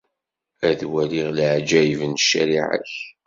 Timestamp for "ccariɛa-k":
2.21-2.93